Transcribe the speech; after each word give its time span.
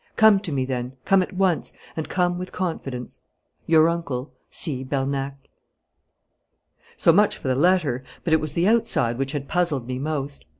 Come 0.15 0.39
to 0.39 0.51
me, 0.51 0.65
then, 0.65 0.93
come 1.05 1.21
at 1.21 1.31
once, 1.33 1.73
and 1.95 2.09
come 2.09 2.39
with 2.39 2.51
confidence. 2.51 3.19
'Your 3.67 3.87
uncle, 3.87 4.33
'C. 4.49 4.83
BERNAC.' 4.83 5.35
So 6.97 7.13
much 7.13 7.37
for 7.37 7.47
the 7.47 7.53
letter, 7.53 8.03
but 8.23 8.33
it 8.33 8.41
was 8.41 8.53
the 8.53 8.67
outside 8.67 9.19
which 9.19 9.33
had 9.33 9.47
puzzled 9.47 9.85
me 9.85 9.99
most. 9.99 10.43